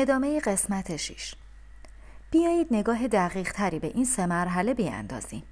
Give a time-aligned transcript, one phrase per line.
[0.00, 1.34] ادامه قسمت 6
[2.30, 5.42] بیایید نگاه دقیق تری به این سه مرحله بیاندازیم.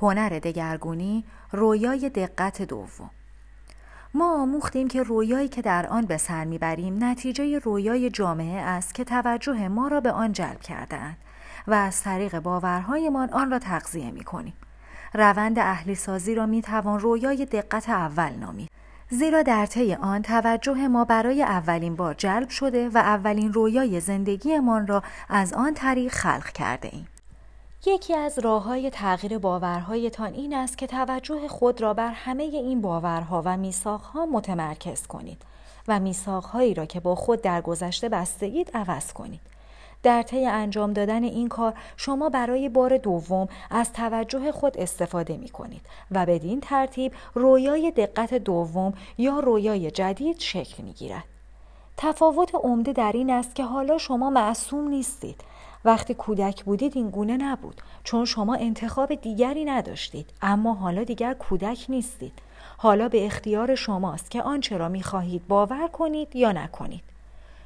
[0.00, 3.10] هنر دگرگونی، رویای دقت دوم.
[4.14, 9.04] ما آموختیم که رویایی که در آن به سر می‌بریم نتیجه رویای جامعه است که
[9.04, 11.16] توجه ما را به آن جلب کرده اند
[11.66, 14.54] و از طریق باورهایمان آن را تغذیه می کنیم.
[15.14, 18.73] روند اهلی سازی را می توان رویای دقت اول نامید.
[19.14, 24.86] زیرا در طی آن توجه ما برای اولین بار جلب شده و اولین رویای زندگیمان
[24.86, 27.08] را از آن طریق خلق کرده ایم.
[27.86, 32.80] یکی از راه های تغییر باورهایتان این است که توجه خود را بر همه این
[32.80, 35.42] باورها و میثاقها متمرکز کنید
[35.88, 39.53] و میثاقهایی را که با خود در گذشته بسته اید عوض کنید.
[40.04, 45.48] در طی انجام دادن این کار شما برای بار دوم از توجه خود استفاده می
[45.48, 51.24] کنید و بدین ترتیب رویای دقت دوم یا رویای جدید شکل می گیرد.
[51.96, 55.40] تفاوت عمده در این است که حالا شما معصوم نیستید.
[55.84, 61.86] وقتی کودک بودید این گونه نبود چون شما انتخاب دیگری نداشتید اما حالا دیگر کودک
[61.88, 62.32] نیستید.
[62.76, 67.13] حالا به اختیار شماست که آنچه را می خواهید باور کنید یا نکنید.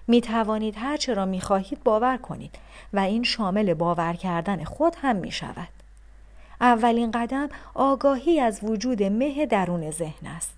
[0.08, 2.58] می توانید هرچه را می خواهید باور کنید
[2.92, 5.68] و این شامل باور کردن خود هم می شود.
[6.60, 10.54] اولین قدم آگاهی از وجود مه درون ذهن است.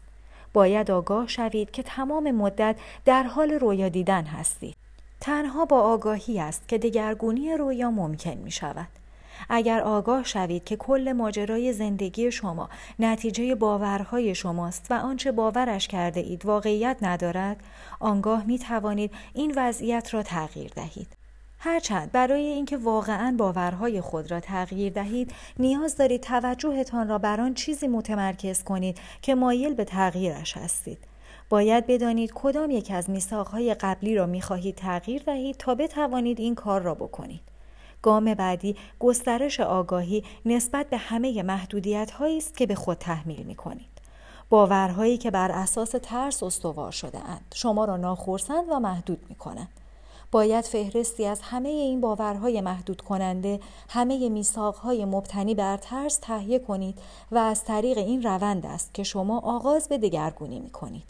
[0.52, 4.76] باید آگاه شوید که تمام مدت در حال رویا دیدن هستید.
[5.20, 8.99] تنها با آگاهی است که دگرگونی رویا ممکن می شود.
[9.48, 16.20] اگر آگاه شوید که کل ماجرای زندگی شما نتیجه باورهای شماست و آنچه باورش کرده
[16.20, 17.62] اید واقعیت ندارد
[18.00, 21.16] آنگاه می توانید این وضعیت را تغییر دهید.
[21.58, 27.54] هرچند برای اینکه واقعا باورهای خود را تغییر دهید نیاز دارید توجهتان را بر آن
[27.54, 30.98] چیزی متمرکز کنید که مایل به تغییرش هستید.
[31.48, 36.82] باید بدانید کدام یک از میثاقهای قبلی را می‌خواهید تغییر دهید تا بتوانید این کار
[36.82, 37.49] را بکنید.
[38.02, 43.54] گام بعدی گسترش آگاهی نسبت به همه محدودیت هایی است که به خود تحمیل می
[43.54, 43.90] کنید.
[44.50, 49.68] باورهایی که بر اساس ترس استوار شده اند شما را ناخرسند و محدود می کنند.
[50.32, 56.98] باید فهرستی از همه این باورهای محدود کننده، همه میثاقهای مبتنی بر ترس تهیه کنید
[57.30, 61.04] و از طریق این روند است که شما آغاز به دگرگونی می کنید.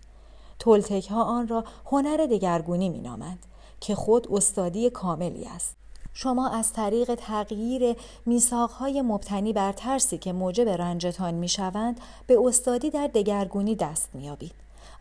[0.59, 3.47] تولتک ها آن را هنر دگرگونی می نامند
[3.81, 5.80] که خود استادی کاملی است.
[6.15, 13.06] شما از طریق تغییر میثاقهای مبتنی بر ترسی که موجب رنجتان می‌شوند به استادی در
[13.06, 14.53] دگرگونی دست میابید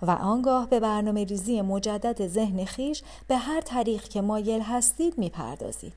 [0.01, 5.93] و آنگاه به برنامه ریزی مجدد ذهن خیش به هر طریق که مایل هستید می‌پردازید.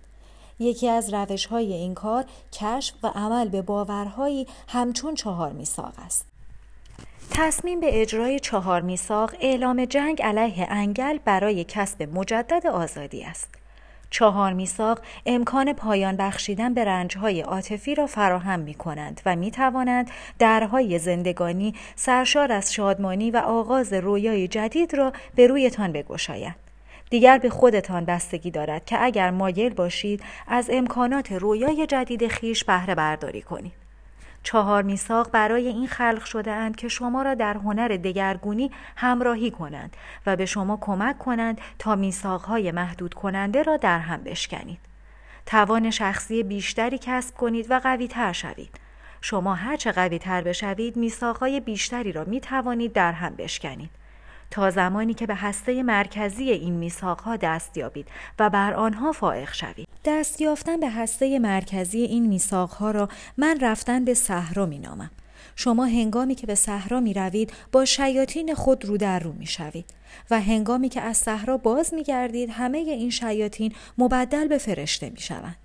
[0.59, 6.27] یکی از روش های این کار کشف و عمل به باورهایی همچون چهار میثاق است.
[7.31, 13.62] تصمیم به اجرای چهار میثاق اعلام جنگ علیه انگل برای کسب مجدد آزادی است.
[14.13, 20.11] چهار میثاق امکان پایان بخشیدن به رنجهای عاطفی را فراهم می کنند و می توانند
[20.39, 26.57] درهای زندگانی سرشار از شادمانی و آغاز رویای جدید را به رویتان بگشایند.
[27.11, 32.95] دیگر به خودتان بستگی دارد که اگر مایل باشید از امکانات رویای جدید خیش بهره
[32.95, 33.82] برداری کنید.
[34.43, 39.97] چهار میثاق برای این خلق شده اند که شما را در هنر دگرگونی همراهی کنند
[40.27, 44.79] و به شما کمک کنند تا میثاقهای محدود کننده را در هم بشکنید.
[45.47, 48.81] توان شخصی بیشتری کسب کنید و قوی تر شوید.
[49.21, 53.91] شما هرچه قوی تر بشوید میثاقهای بیشتری را می توانید در هم بشکنید.
[54.53, 58.09] تا زمانی که به هسته مرکزی این میثاقها دست یابید
[58.39, 64.05] و بر آنها فائق شوید دست یافتن به هسته مرکزی این میثاقها را من رفتن
[64.05, 65.11] به صحرا مینامم
[65.57, 69.91] شما هنگامی که به صحرا می روید با شیاطین خود رو در رو می شوید
[70.31, 75.21] و هنگامی که از صحرا باز می گردید همه این شیاطین مبدل به فرشته می
[75.21, 75.57] شوند.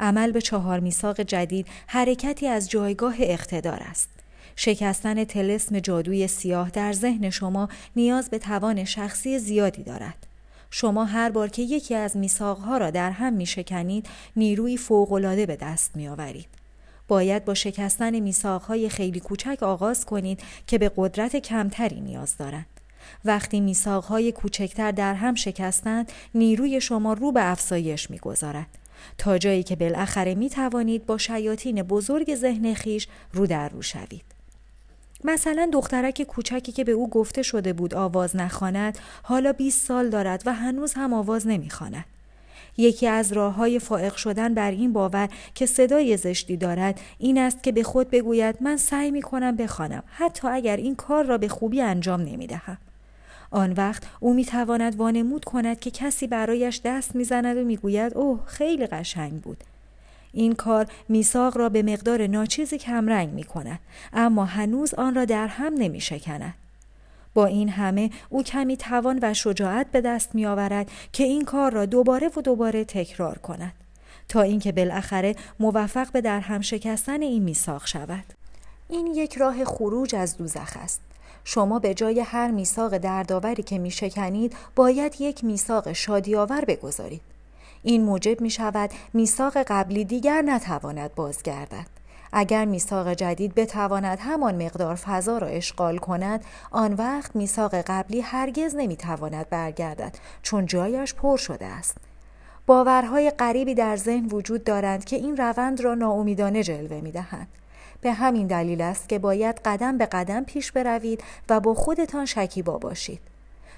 [0.00, 4.23] عمل به چهار میثاق جدید حرکتی از جایگاه اقتدار است.
[4.56, 10.26] شکستن تلسم جادوی سیاه در ذهن شما نیاز به توان شخصی زیادی دارد.
[10.70, 14.06] شما هر بار که یکی از میثاقها را در هم می شکنید
[14.36, 16.48] نیروی فوقالعاده به دست می آورید.
[17.08, 22.66] باید با شکستن میثاقهای خیلی کوچک آغاز کنید که به قدرت کمتری نیاز دارند.
[23.24, 28.66] وقتی میثاقهای کوچکتر در هم شکستند نیروی شما رو به افزایش می‌گذارد
[29.18, 34.33] تا جایی که بالاخره می توانید با شیاطین بزرگ ذهن خیش رو در رو شوید.
[35.24, 40.42] مثلا دخترک کوچکی که به او گفته شده بود آواز نخواند حالا 20 سال دارد
[40.46, 42.04] و هنوز هم آواز نمی‌خواند.
[42.76, 47.62] یکی از راه های فائق شدن بر این باور که صدای زشتی دارد این است
[47.62, 51.48] که به خود بگوید من سعی می کنم بخوانم حتی اگر این کار را به
[51.48, 52.78] خوبی انجام نمی دهم.
[53.50, 58.40] آن وقت او می تواند وانمود کند که کسی برایش دست می‌زند و می‌گوید اوه
[58.46, 59.64] خیلی قشنگ بود
[60.34, 63.78] این کار میثاق را به مقدار ناچیزی کمرنگ می کند
[64.12, 66.54] اما هنوز آن را در هم نمی شکند.
[67.34, 71.72] با این همه او کمی توان و شجاعت به دست می آورد که این کار
[71.72, 73.72] را دوباره و دوباره تکرار کند
[74.28, 78.24] تا اینکه بالاخره موفق به در هم شکستن این میثاق شود.
[78.88, 81.00] این یک راه خروج از دوزخ است.
[81.44, 87.33] شما به جای هر میثاق دردآوری که میشکنید باید یک میثاق شادیآور بگذارید.
[87.84, 91.86] این موجب می شود میثاق قبلی دیگر نتواند بازگردد.
[92.32, 98.74] اگر میثاق جدید بتواند همان مقدار فضا را اشغال کند آن وقت میثاق قبلی هرگز
[98.76, 101.96] نمی‌تواند برگردد چون جایش پر شده است.
[102.66, 107.48] باورهای غریبی در ذهن وجود دارند که این روند را ناامیدانه جلوه می‌دهند.
[108.00, 112.78] به همین دلیل است که باید قدم به قدم پیش بروید و با خودتان شکیبا
[112.78, 113.20] باشید.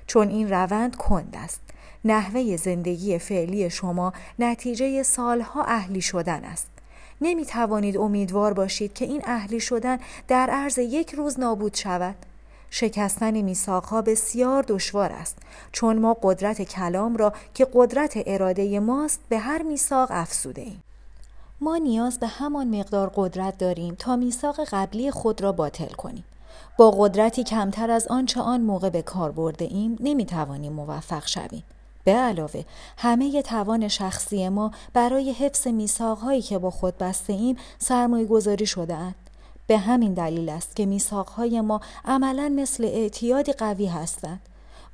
[0.07, 1.61] چون این روند کند است.
[2.07, 6.69] نحوه زندگی فعلی شما نتیجه سالها اهلی شدن است.
[7.21, 9.99] نمی توانید امیدوار باشید که این اهلی شدن
[10.29, 12.15] در عرض یک روز نابود شود.
[12.71, 15.39] شکستن میثاقها بسیار دشوار است
[15.73, 20.83] چون ما قدرت کلام را که قدرت اراده ماست به هر میثاق افسوده ایم.
[21.61, 26.25] ما نیاز به همان مقدار قدرت داریم تا میثاق قبلی خود را باطل کنیم.
[26.79, 31.63] با قدرتی کمتر از آنچه آن موقع به کار برده ایم نمی توانیم موفق شویم.
[32.07, 32.65] به علاوه
[32.99, 38.95] همه توان شخصی ما برای حفظ میثاقهایی که با خود بسته ایم سرمایه گذاری شده
[38.95, 39.15] اند.
[39.67, 44.41] به همین دلیل است که میثاقهای ما عملا مثل اعتیادی قوی هستند.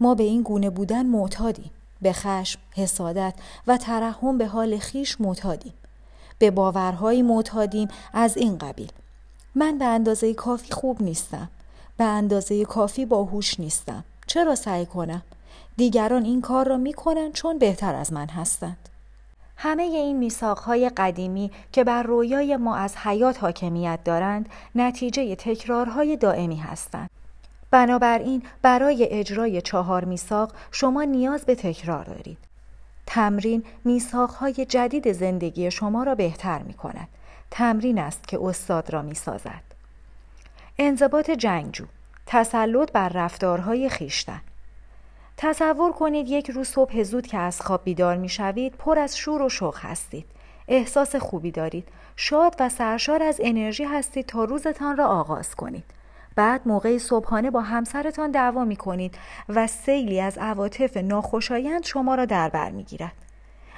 [0.01, 1.71] ما به این گونه بودن معتادیم.
[2.03, 3.35] به خشم، حسادت
[3.67, 5.75] و ترحم به حال خیش معتادیم.
[6.39, 8.93] به باورهایی معتادیم از این قبیل.
[9.55, 11.49] من به اندازه کافی خوب نیستم.
[11.97, 14.05] به اندازه کافی باهوش نیستم.
[14.27, 15.23] چرا سعی کنم؟
[15.77, 18.89] دیگران این کار را می کنند چون بهتر از من هستند.
[19.57, 26.57] همه این میثاقهای قدیمی که بر رویای ما از حیات حاکمیت دارند نتیجه تکرارهای دائمی
[26.57, 27.11] هستند.
[27.71, 32.39] بنابراین برای اجرای چهار میثاق شما نیاز به تکرار دارید.
[33.07, 37.09] تمرین میثاقهای جدید زندگی شما را بهتر می کند.
[37.51, 39.63] تمرین است که استاد را می سازد.
[40.79, 41.85] انضباط جنگجو
[42.27, 44.41] تسلط بر رفتارهای خیشتن
[45.45, 49.43] تصور کنید یک روز صبح زود که از خواب بیدار می شوید پر از شور
[49.43, 50.27] و شوق هستید.
[50.69, 51.89] احساس خوبی دارید.
[52.17, 55.85] شاد و سرشار از انرژی هستید تا روزتان را آغاز کنید.
[56.37, 59.19] بعد موقع صبحانه با همسرتان دعوا می کنید
[59.49, 63.15] و سیلی از عواطف ناخوشایند شما را در بر می گیرد.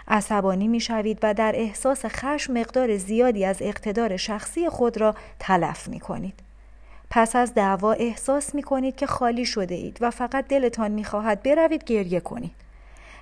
[0.09, 5.89] عصبانی می شوید و در احساس خشم مقدار زیادی از اقتدار شخصی خود را تلف
[5.89, 6.35] می کنید.
[7.17, 11.43] پس از دعوا احساس می کنید که خالی شده اید و فقط دلتان می خواهد
[11.43, 12.55] بروید گریه کنید.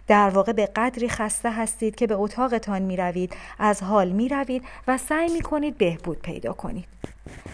[0.06, 4.62] در واقع به قدری خسته هستید که به اتاقتان می روید، از حال می روید
[4.89, 6.85] و سعی می کنید بهبود پیدا کنید.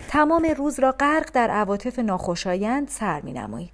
[0.08, 3.72] تمام روز را غرق در عواطف ناخوشایند سر می نمایید.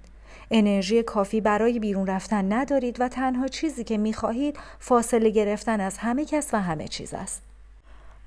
[0.51, 5.97] انرژی کافی برای بیرون رفتن ندارید و تنها چیزی که می خواهید فاصله گرفتن از
[5.97, 7.54] همه کس و همه چیز است.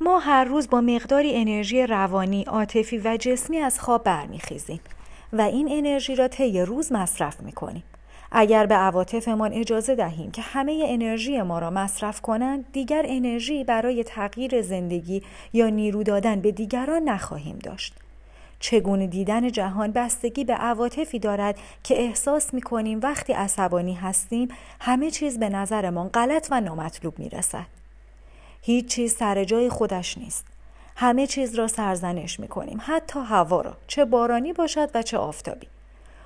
[0.00, 4.81] ما هر روز با مقداری انرژی روانی، عاطفی و جسمی از خواب برمیخیزیم
[5.33, 7.83] و این انرژی را طی روز مصرف می‌کنیم.
[8.33, 14.05] اگر به عواطفمان اجازه دهیم که همه انرژی ما را مصرف کنند دیگر انرژی برای
[14.05, 17.95] تغییر زندگی یا نیرو دادن به دیگران نخواهیم داشت
[18.61, 24.49] چگونه دیدن جهان بستگی به عواطفی دارد که احساس می کنیم وقتی عصبانی هستیم
[24.81, 27.77] همه چیز به نظرمان غلط و نامطلوب می رسد.
[28.62, 30.47] هیچ چیز سر جای خودش نیست.
[30.97, 32.79] همه چیز را سرزنش می کنیم.
[32.83, 33.77] حتی هوا را.
[33.87, 35.67] چه بارانی باشد و چه آفتابی.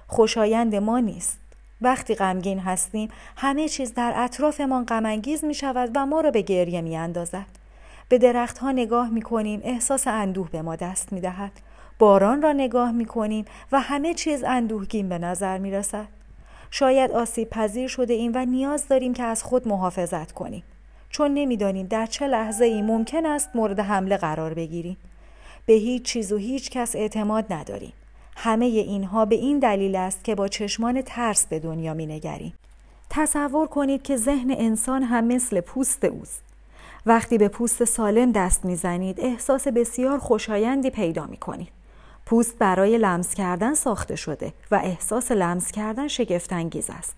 [0.06, 1.38] خوشایند ما نیست.
[1.80, 6.80] وقتی غمگین هستیم همه چیز در اطرافمان غمانگیز می شود و ما را به گریه
[6.80, 7.46] می اندازد.
[8.08, 11.52] به درختها نگاه می کنیم احساس اندوه به ما دست می دهد.
[11.98, 16.08] باران را نگاه می کنیم و همه چیز اندوهگین به نظر می رسد.
[16.70, 20.62] شاید آسیب پذیر شده ایم و نیاز داریم که از خود محافظت کنیم.
[21.12, 24.96] چون نمی‌دانیم در چه لحظه ای ممکن است مورد حمله قرار بگیریم.
[25.66, 27.92] به هیچ چیز و هیچ کس اعتماد نداریم.
[28.36, 32.54] همه اینها به این دلیل است که با چشمان ترس به دنیا می نگریم.
[33.10, 36.42] تصور کنید که ذهن انسان هم مثل پوست اوست.
[37.06, 41.72] وقتی به پوست سالم دست می‌زنید احساس بسیار خوشایندی پیدا می کنید.
[42.26, 47.16] پوست برای لمس کردن ساخته شده و احساس لمس کردن شگفتانگیز است.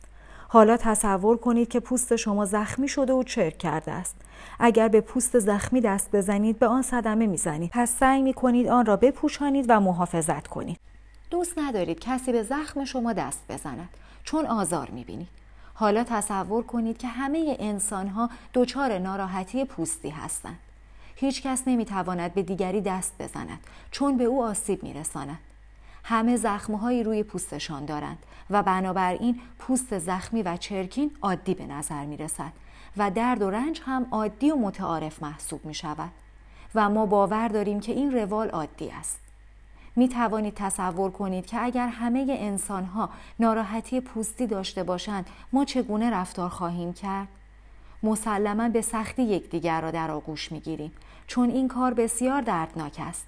[0.54, 4.16] حالا تصور کنید که پوست شما زخمی شده و چرک کرده است.
[4.58, 7.70] اگر به پوست زخمی دست بزنید به آن صدمه می‌زنید.
[7.74, 10.76] پس سعی می کنید آن را بپوشانید و محافظت کنید.
[11.30, 13.88] دوست ندارید کسی به زخم شما دست بزند.
[14.24, 15.28] چون آزار می‌بینید
[15.74, 20.58] حالا تصور کنید که همه انسان ها دچار ناراحتی پوستی هستند
[21.16, 23.58] هیچ کس نمی‌تواند به دیگری دست بزند
[23.90, 25.38] چون به او آسیب میرساند
[26.04, 28.18] همه زخمهایی روی پوستشان دارند
[28.50, 32.52] و بنابراین پوست زخمی و چرکین عادی به نظر می رسد
[32.96, 36.10] و درد و رنج هم عادی و متعارف محسوب می شود
[36.74, 39.20] و ما باور داریم که این روال عادی است.
[39.96, 46.10] می توانید تصور کنید که اگر همه انسان ها ناراحتی پوستی داشته باشند ما چگونه
[46.10, 47.28] رفتار خواهیم کرد؟
[48.02, 50.92] مسلما به سختی یکدیگر را در آغوش می گیریم
[51.26, 53.26] چون این کار بسیار دردناک است.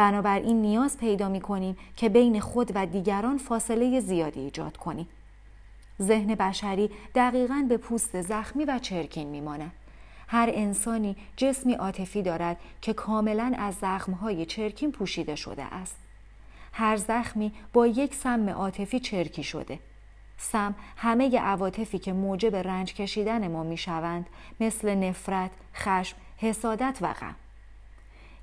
[0.00, 5.08] بنابراین نیاز پیدا می کنیم که بین خود و دیگران فاصله زیادی ایجاد کنیم.
[6.02, 9.72] ذهن بشری دقیقا به پوست زخمی و چرکین میماند.
[10.28, 15.96] هر انسانی جسمی عاطفی دارد که کاملا از زخمهای چرکین پوشیده شده است.
[16.72, 19.78] هر زخمی با یک سم عاطفی چرکی شده.
[20.38, 24.26] سم همه عواطفی که موجب رنج کشیدن ما می‌شوند
[24.60, 27.34] مثل نفرت، خشم، حسادت و غم.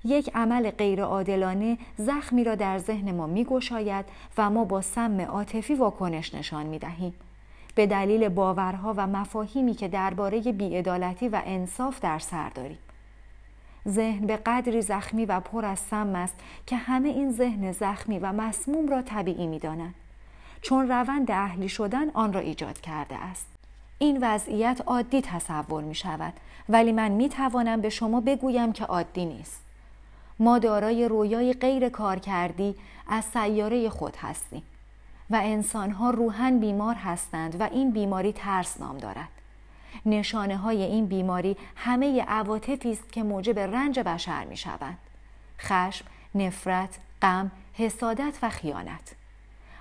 [0.08, 4.06] یک عمل غیرعادلانه زخمی را در ذهن ما میگشاید
[4.38, 7.14] و ما با سم عاطفی واکنش نشان می دهیم.
[7.76, 12.78] به دلیل باورها و مفاهیمی که درباره بیعدالتی و انصاف در سر داریم.
[13.88, 16.36] ذهن به قدری زخمی و پر از سم است
[16.66, 19.96] که همه این ذهن زخمی و مسموم را طبیعی می دانند.
[20.62, 23.48] چون روند اهلی شدن آن را ایجاد کرده است.
[24.00, 26.34] این وضعیت عادی تصور می شود
[26.70, 29.67] ولی من می توانم به شما بگویم که عادی نیست.
[30.40, 32.76] ما دارای رویای غیر کار کردی
[33.08, 34.64] از سیاره خود هستیم
[35.30, 39.30] و انسانها روحن بیمار هستند و این بیماری ترس نام دارد.
[40.06, 44.98] نشانه های این بیماری همه عواطفی است که موجب رنج بشر می شوند.
[45.60, 49.16] خشم، نفرت، غم، حسادت و خیانت.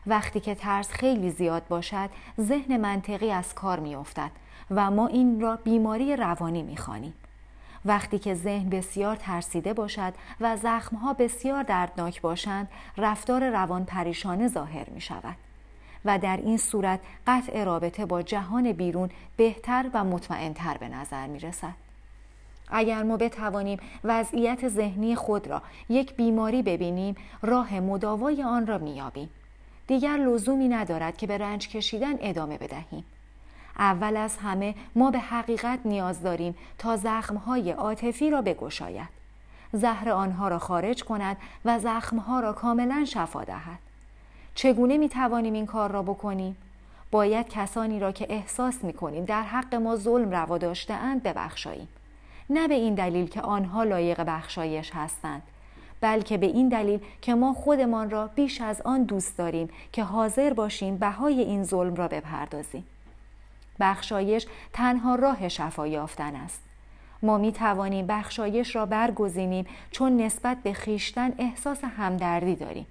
[0.06, 2.10] وقتی که ترس خیلی زیاد باشد
[2.40, 4.30] ذهن منطقی از کار می افتد
[4.70, 7.14] و ما این را بیماری روانی می خانیم.
[7.86, 14.90] وقتی که ذهن بسیار ترسیده باشد و زخمها بسیار دردناک باشند رفتار روان پریشانه ظاهر
[14.90, 15.36] می شود
[16.04, 21.38] و در این صورت قطع رابطه با جهان بیرون بهتر و مطمئنتر به نظر می
[21.38, 21.74] رسد.
[22.68, 29.30] اگر ما بتوانیم وضعیت ذهنی خود را یک بیماری ببینیم راه مداوای آن را میابیم
[29.86, 33.04] دیگر لزومی ندارد که به رنج کشیدن ادامه بدهیم
[33.78, 39.08] اول از همه ما به حقیقت نیاز داریم تا زخمهای عاطفی را بگشاید.
[39.72, 43.78] زهر آنها را خارج کند و زخمها را کاملا شفا دهد.
[44.54, 46.56] چگونه می توانیم این کار را بکنیم؟
[47.10, 51.88] باید کسانی را که احساس می کنیم در حق ما ظلم روا داشته اند ببخشاییم.
[52.50, 55.42] نه به این دلیل که آنها لایق بخشایش هستند
[56.00, 60.52] بلکه به این دلیل که ما خودمان را بیش از آن دوست داریم که حاضر
[60.52, 62.84] باشیم بهای این ظلم را بپردازیم.
[63.80, 66.62] بخشایش تنها راه شفا یافتن است.
[67.22, 72.86] ما می توانیم بخشایش را برگزینیم چون نسبت به خیشتن احساس همدردی داریم.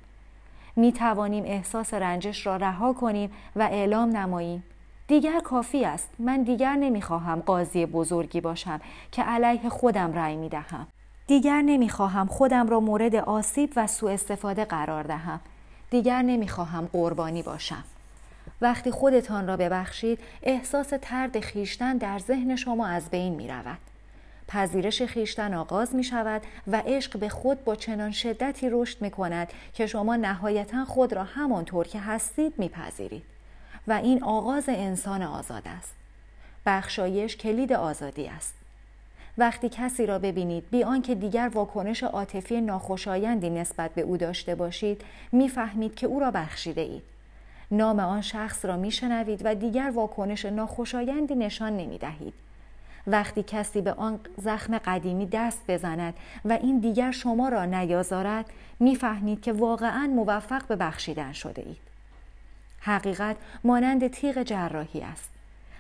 [0.75, 4.63] می توانیم احساس رنجش را رها کنیم و اعلام نماییم.
[5.07, 6.09] دیگر کافی است.
[6.19, 10.87] من دیگر نمی‌خواهم قاضی بزرگی باشم که علیه خودم رأی می دهم
[11.27, 15.39] دیگر نمی‌خواهم خودم را مورد آسیب و سوء استفاده قرار دهم.
[15.89, 17.83] دیگر نمی‌خواهم قربانی باشم.
[18.61, 23.77] وقتی خودتان را ببخشید احساس ترد خیشتن در ذهن شما از بین می رود.
[24.47, 29.53] پذیرش خیشتن آغاز می شود و عشق به خود با چنان شدتی رشد می کند
[29.73, 33.23] که شما نهایتا خود را همانطور که هستید می پذیرید.
[33.87, 35.95] و این آغاز انسان آزاد است.
[36.65, 38.53] بخشایش کلید آزادی است.
[39.37, 45.01] وقتی کسی را ببینید بی آنکه دیگر واکنش عاطفی ناخوشایندی نسبت به او داشته باشید
[45.31, 47.14] می‌فهمید که او را بخشیده اید
[47.77, 52.33] نام آن شخص را میشنوید و دیگر واکنش ناخوشایندی نشان نمی دهید.
[53.07, 56.13] وقتی کسی به آن زخم قدیمی دست بزند
[56.45, 58.45] و این دیگر شما را نیازارد
[58.79, 61.77] می‌فهمید که واقعا موفق به بخشیدن شده اید.
[62.79, 65.29] حقیقت مانند تیغ جراحی است.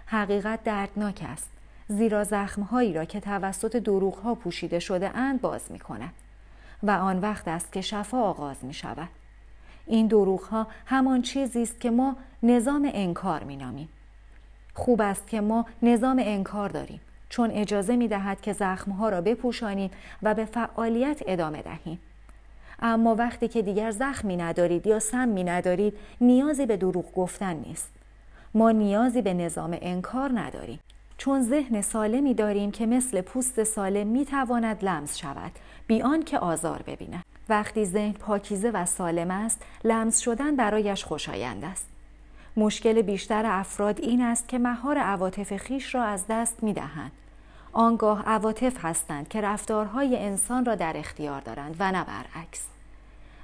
[0.05, 1.49] حقیقت دردناک است.
[1.87, 6.13] زیرا زخمهایی را که توسط دروغها پوشیده شده اند باز می کند.
[6.83, 9.09] و آن وقت است که شفا آغاز می شود.
[9.87, 13.89] این دروغ ها همان چیزی است که ما نظام انکار می نامیم.
[14.73, 19.91] خوب است که ما نظام انکار داریم چون اجازه می دهد که زخمها را بپوشانیم
[20.23, 21.99] و به فعالیت ادامه دهیم.
[22.79, 27.91] اما وقتی که دیگر زخمی ندارید یا سمی ندارید نیازی به دروغ گفتن نیست.
[28.53, 30.79] ما نیازی به نظام انکار نداریم.
[31.17, 35.51] چون ذهن سالمی داریم که مثل پوست سالم می تواند لمس شود
[35.87, 37.24] بیان که آزار ببیند.
[37.49, 41.87] وقتی ذهن پاکیزه و سالم است لمس شدن برایش خوشایند است
[42.57, 47.11] مشکل بیشتر افراد این است که مهار عواطف خیش را از دست می دهند.
[47.73, 52.67] آنگاه عواطف هستند که رفتارهای انسان را در اختیار دارند و نه برعکس.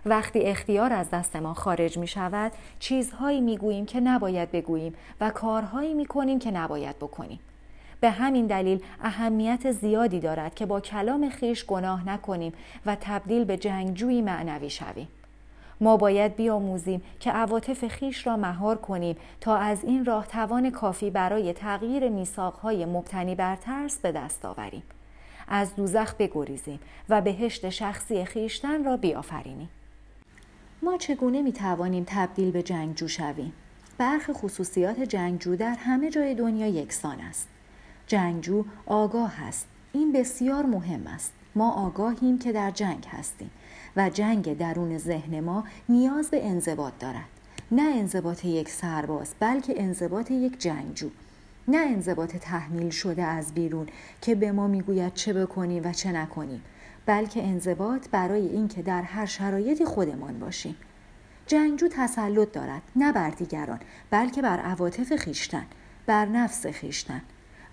[0.05, 5.29] وقتی اختیار از دست ما خارج می شود چیزهایی می گوییم که نباید بگوییم و
[5.29, 7.39] کارهایی می کنیم که نباید بکنیم.
[8.01, 12.53] به همین دلیل اهمیت زیادی دارد که با کلام خیش گناه نکنیم
[12.85, 15.07] و تبدیل به جنگجویی معنوی شویم.
[15.81, 21.09] ما باید بیاموزیم که عواطف خیش را مهار کنیم تا از این راه توان کافی
[21.09, 24.83] برای تغییر میثاقهای مبتنی بر ترس به دست آوریم.
[25.47, 26.79] از دوزخ بگریزیم
[27.09, 29.69] و بهشت شخصی خیشتن را بیافرینیم.
[30.83, 33.53] ما چگونه می توانیم تبدیل به جنگجو شویم؟
[33.97, 37.47] برخ خصوصیات جنگجو در همه جای دنیا یکسان است.
[38.11, 39.65] جنگجو آگاه است.
[39.93, 41.33] این بسیار مهم است.
[41.55, 43.51] ما آگاهیم که در جنگ هستیم
[43.95, 47.27] و جنگ درون ذهن ما نیاز به انضباط دارد.
[47.71, 51.09] نه انضباط یک سرباز بلکه انضباط یک جنگجو.
[51.67, 53.87] نه انضباط تحمیل شده از بیرون
[54.21, 56.61] که به ما می‌گوید چه بکنیم و چه نکنیم
[57.05, 60.75] بلکه انضباط برای اینکه در هر شرایطی خودمان باشیم
[61.47, 65.65] جنگجو تسلط دارد نه بر دیگران بلکه بر عواطف خیشتن
[66.05, 67.21] بر نفس خیشتن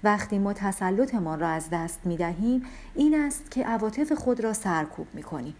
[0.05, 2.62] وقتی ما تسلطمان را از دست می دهیم
[2.95, 5.55] این است که عواطف خود را سرکوب می کنیم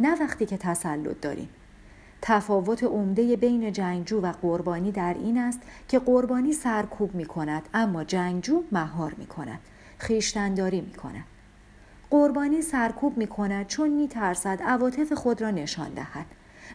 [0.00, 1.48] نه وقتی که تسلط داریم.
[2.22, 8.04] تفاوت عمده بین جنگجو و قربانی در این است که قربانی سرکوب می کند اما
[8.04, 9.58] جنگجو مهار می کند
[9.98, 11.24] خیشتنداری می کند
[12.10, 16.26] قربانی سرکوب می کند چون می ترسد عواطف خود را نشان دهد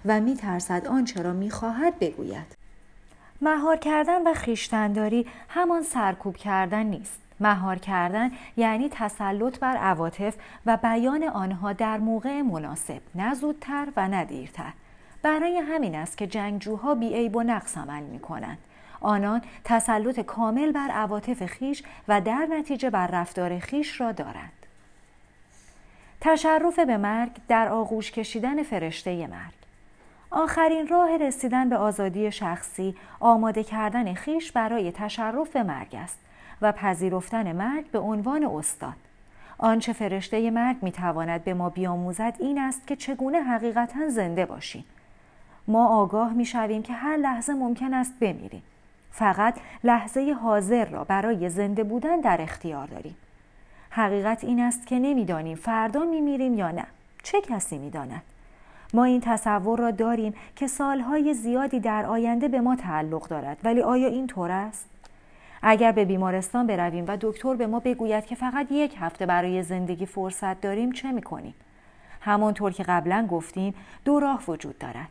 [0.06, 2.63] و می ترسد آنچه را می خواهد بگوید.
[3.44, 7.22] مهار کردن و خیشتنداری همان سرکوب کردن نیست.
[7.40, 10.36] مهار کردن یعنی تسلط بر عواطف
[10.66, 14.74] و بیان آنها در موقع مناسب نه زودتر و نه دیرتر.
[15.22, 18.58] برای همین است که جنگجوها بیعیب و نقص عمل می کنند
[19.02, 24.52] آنان تسلط کامل بر عواطف خیش و در نتیجه بر رفتار خیش را دارند.
[26.22, 29.63] تشرف به مرگ در آغوش کشیدن فرشته مرگ.
[30.36, 36.20] آخرین راه رسیدن به آزادی شخصی آماده کردن خیش برای تشرف به مرگ است
[36.62, 38.94] و پذیرفتن مرگ به عنوان استاد.
[39.58, 44.86] آنچه فرشته مرگ می‌تواند به ما بیاموزد این است که چگونه حقیقتا زنده باشیم.
[45.68, 48.64] ما آگاه می‌شویم که هر لحظه ممکن است بمیریم.
[49.12, 53.16] فقط لحظه حاضر را برای زنده بودن در اختیار داریم.
[53.90, 56.86] حقیقت این است که نمی‌دانیم فردا میمیریم یا نه.
[57.24, 58.22] چه کسی می‌داند؟
[58.94, 63.58] ما این تصور را داریم که سالهای زیادی در آینده به ما تعلق دارد.
[63.64, 64.90] ولی آیا این طور است؟
[65.62, 70.06] اگر به بیمارستان برویم و دکتر به ما بگوید که فقط یک هفته برای زندگی
[70.06, 71.54] فرصت داریم چه می‌کنیم؟
[72.22, 73.74] همانطور که قبلا گفتیم
[74.06, 75.10] دو راه وجود دارد.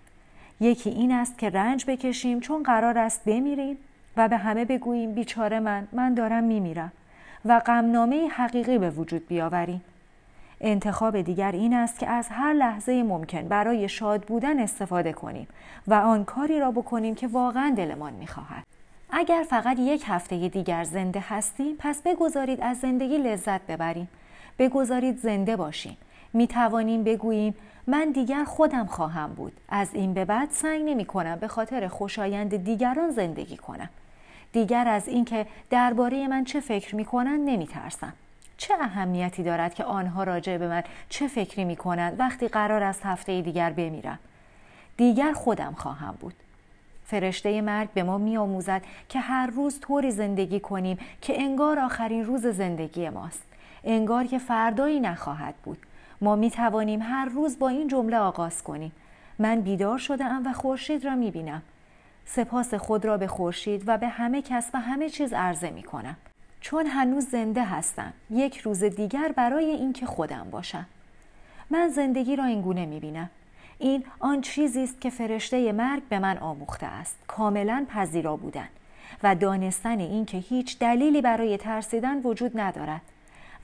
[0.60, 3.76] یکی این است که رنج بکشیم چون قرار است بمیریم
[4.16, 6.92] و به همه بگوییم بیچاره من من دارم میمیرم
[7.44, 9.82] و غمنامه حقیقی به وجود بیاوریم.
[10.62, 15.48] انتخاب دیگر این است که از هر لحظه ممکن برای شاد بودن استفاده کنیم
[15.86, 18.64] و آن کاری را بکنیم که واقعا دلمان می‌خواهد.
[19.10, 24.08] اگر فقط یک هفته دیگر زنده هستیم پس بگذارید از زندگی لذت ببریم.
[24.58, 25.96] بگذارید زنده باشیم.
[26.32, 27.54] می توانیم بگوییم
[27.86, 29.52] من دیگر خودم خواهم بود.
[29.68, 33.88] از این به بعد سعی نمی کنم به خاطر خوشایند دیگران زندگی کنم.
[34.52, 38.12] دیگر از اینکه درباره من چه فکر می کنند نمی ترسم.
[38.62, 43.00] چه اهمیتی دارد که آنها راجع به من چه فکری می کنند وقتی قرار است
[43.04, 44.18] هفته دیگر بمیرم؟
[44.96, 46.34] دیگر خودم خواهم بود.
[47.04, 52.24] فرشته مرگ به ما می آموزد که هر روز طوری زندگی کنیم که انگار آخرین
[52.24, 53.42] روز زندگی ماست.
[53.84, 55.78] انگار که فردایی نخواهد بود.
[56.20, 58.92] ما می توانیم هر روز با این جمله آغاز کنیم.
[59.38, 61.62] من بیدار شده ام و خورشید را می بینم
[62.24, 66.16] سپاس خود را به خورشید و به همه کس و همه چیز عرضه می کنم
[66.62, 68.12] چون هنوز زنده هستم.
[68.30, 70.86] یک روز دیگر برای اینکه خودم باشم.
[71.70, 73.30] من زندگی را اینگونه می بینم
[73.78, 77.16] این آن چیزی است که فرشته مرگ به من آموخته است.
[77.26, 78.68] کاملا پذیرا بودن
[79.22, 83.00] و دانستن اینکه هیچ دلیلی برای ترسیدن وجود ندارد.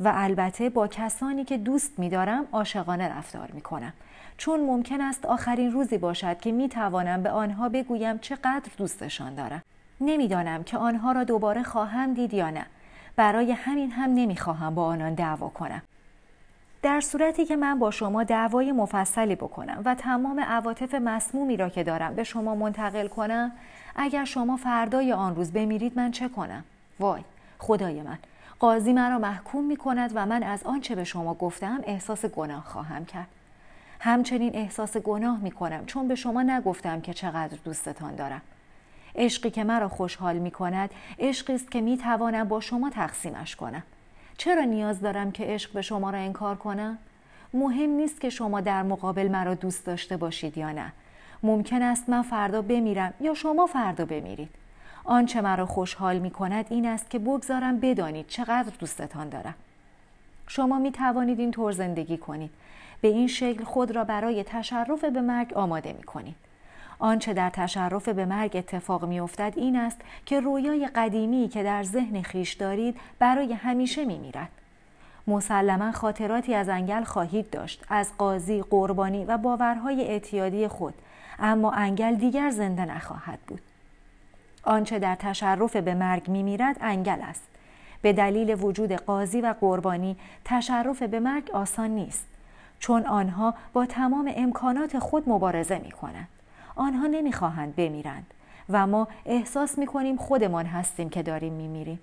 [0.01, 3.93] و البته با کسانی که دوست میدارم عاشقانه رفتار می کنم
[4.37, 9.63] چون ممکن است آخرین روزی باشد که می توانم به آنها بگویم چقدر دوستشان دارم.
[10.01, 12.67] نمی‌دانم که آنها را دوباره خواهم دید یا نه.
[13.19, 15.83] برای همین هم نمی‌خواهم با آنان دعوا کنم.
[16.83, 21.85] در صورتی که من با شما دعوای مفصلی بکنم و تمام عواطف مسمومی را که
[21.85, 23.53] دارم به شما منتقل کنم
[23.97, 26.65] اگر شما فردای آن روز بمیرید من چه کنم؟
[27.01, 27.23] وای
[27.59, 28.19] خدای من
[28.59, 33.05] قاضی مرا محکوم می کند و من از آنچه به شما گفتم احساس گناه خواهم
[33.05, 33.29] کرد.
[34.01, 38.43] همچنین احساس گناه می کنم چون به شما نگفتم که چقدر دوستتان دارم.
[39.19, 43.83] عشقی که مرا خوشحال می کند عشقی است که می توانم با شما تقسیمش کنم.
[44.37, 46.99] چرا نیاز دارم که عشق به شما را انکار کنم؟
[47.55, 50.93] مهم نیست که شما در مقابل مرا دوست داشته باشید یا نه.
[51.43, 54.51] ممکن است من فردا بمیرم یا شما فردا بمیرید.
[55.05, 59.55] آنچه مرا خوشحال می کند این است که بگذارم بدانید چقدر دوستتان دارم.
[60.47, 62.51] شما می توانید این طور زندگی کنید.
[63.01, 66.48] به این شکل خود را برای تشرف به مرگ آماده می کنید
[66.99, 71.83] آنچه در تشرف به مرگ اتفاق می افتد این است که رویای قدیمی که در
[71.83, 74.49] ذهن خیش دارید برای همیشه می میرد.
[75.27, 80.95] مسلما خاطراتی از انگل خواهید داشت از قاضی، قربانی و باورهای اعتیادی خود
[81.39, 83.61] اما انگل دیگر زنده نخواهد بود.
[84.63, 87.43] آنچه در تشرف به مرگ می میرد انگل است.
[88.03, 92.27] به دلیل وجود قاضی و قربانی تشرف به مرگ آسان نیست
[92.79, 96.29] چون آنها با تمام امکانات خود مبارزه می کنند.
[96.79, 98.35] آنها نمی‌خواهند بمیرند
[98.69, 102.01] و ما احساس می کنیم خودمان هستیم که داریم می میریم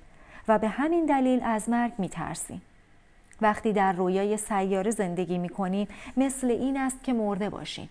[0.48, 2.62] و به همین دلیل از مرگ می ترسیم.
[3.42, 7.90] وقتی در رویای سیاره زندگی می کنیم مثل این است که مرده باشیم.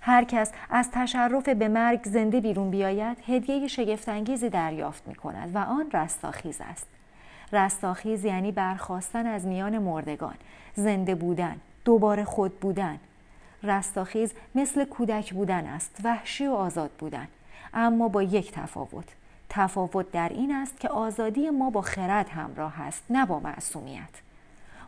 [0.00, 5.58] هر کس از تشرف به مرگ زنده بیرون بیاید هدیه شگفتانگیزی دریافت می کند و
[5.58, 6.86] آن رستاخیز است.
[7.52, 10.34] رستاخیز یعنی برخواستن از میان مردگان،
[10.74, 12.98] زنده بودن، دوباره خود بودن،
[13.62, 17.28] رستاخیز مثل کودک بودن است وحشی و آزاد بودن.
[17.74, 19.04] اما با یک تفاوت.
[19.48, 24.08] تفاوت در این است که آزادی ما با خرد همراه است نه با معصومیت.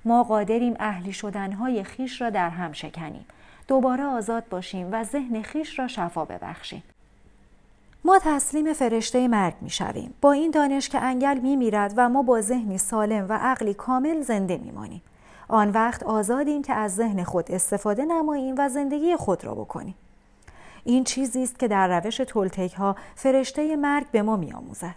[0.05, 3.25] ما قادریم اهلی شدنهای خیش را در هم شکنیم.
[3.69, 6.83] دوباره آزاد باشیم و ذهن خیش را شفا ببخشیم.
[8.05, 10.15] ما تسلیم فرشته مرگ می شویم.
[10.21, 14.21] با این دانش که انگل می میرد و ما با ذهنی سالم و عقلی کامل
[14.21, 15.03] زنده می مانیم.
[15.51, 19.95] آن وقت آزادیم که از ذهن خود استفاده نماییم و زندگی خود را بکنیم.
[20.85, 24.95] این چیزی است که در روش تولتک ها فرشته مرگ به ما میآموزد.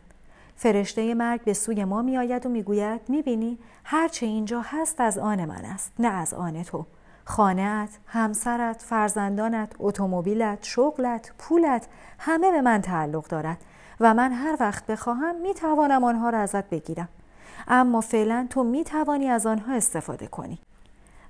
[0.56, 5.66] فرشته مرگ به سوی ما میآید و می‌گوید می‌بینی هرچه اینجا هست از آن من
[5.66, 6.86] است نه از آن تو.
[7.26, 11.88] خانهت، همسرت، فرزندانت، اتومبیلت، شغلت، پولت
[12.20, 13.58] همه به من تعلق دارد
[14.00, 17.10] و من هر وقت بخواهم می توانم آنها را ازت بگیرم.
[17.68, 20.60] اما فعلا تو می توانی از آنها استفاده کنی.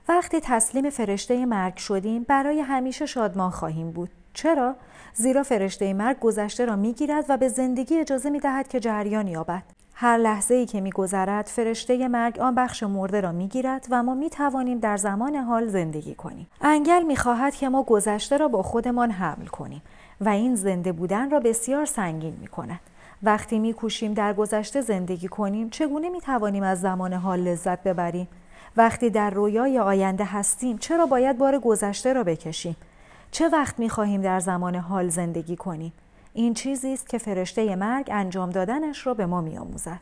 [0.08, 4.10] وقتی تسلیم فرشته مرگ شدیم برای همیشه شادمان خواهیم بود.
[4.34, 4.76] چرا؟
[5.14, 9.64] زیرا فرشته مرگ گذشته را می‌گیرد و به زندگی اجازه می دهد که جریان یابد.
[9.94, 14.30] هر لحظه ای که میگذرد فرشته مرگ آن بخش مرده را می‌گیرد و ما می
[14.30, 16.48] توانیم در زمان حال زندگی کنیم.
[16.62, 19.82] انگل می خواهد که ما گذشته را با خودمان حمل کنیم
[20.22, 22.80] و این زنده بودن را بسیار سنگین می کند.
[23.24, 28.28] وقتی میکوشیم در گذشته زندگی کنیم چگونه می توانیم از زمان حال لذت ببریم؟
[28.78, 32.76] وقتی در رویای آینده هستیم چرا باید بار گذشته را بکشیم؟
[33.32, 35.94] چه وقت می خواهیم در زمان حال زندگی کنیم؟
[36.34, 40.00] این چیزی است که فرشته مرگ انجام دادنش را به ما می آموزد.